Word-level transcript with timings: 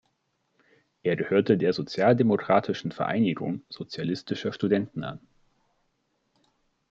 Er 1.03 1.15
gehörte 1.15 1.57
der 1.59 1.73
sozialdemokratischen 1.73 2.91
Vereinigung 2.91 3.61
sozialistischer 3.69 4.51
Studenten 4.51 5.03
an. 5.03 5.19